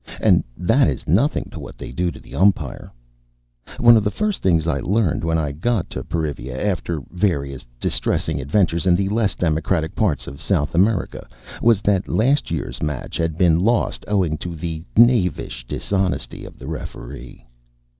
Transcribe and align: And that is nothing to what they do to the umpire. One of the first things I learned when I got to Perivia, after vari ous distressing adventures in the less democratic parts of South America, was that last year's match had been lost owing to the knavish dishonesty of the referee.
And 0.19 0.43
that 0.57 0.87
is 0.87 1.07
nothing 1.07 1.49
to 1.51 1.59
what 1.59 1.77
they 1.77 1.91
do 1.91 2.09
to 2.09 2.19
the 2.19 2.33
umpire. 2.33 2.91
One 3.77 3.95
of 3.95 4.03
the 4.03 4.09
first 4.09 4.41
things 4.41 4.65
I 4.67 4.79
learned 4.79 5.23
when 5.23 5.37
I 5.37 5.51
got 5.51 5.91
to 5.91 6.03
Perivia, 6.03 6.57
after 6.57 7.01
vari 7.11 7.53
ous 7.53 7.63
distressing 7.79 8.41
adventures 8.41 8.87
in 8.87 8.95
the 8.95 9.09
less 9.09 9.35
democratic 9.35 9.93
parts 9.95 10.25
of 10.25 10.41
South 10.41 10.73
America, 10.73 11.27
was 11.61 11.81
that 11.81 12.07
last 12.09 12.49
year's 12.49 12.81
match 12.81 13.15
had 13.15 13.37
been 13.37 13.59
lost 13.59 14.03
owing 14.07 14.39
to 14.39 14.55
the 14.55 14.83
knavish 14.97 15.67
dishonesty 15.67 16.45
of 16.45 16.57
the 16.57 16.65
referee. 16.67 17.45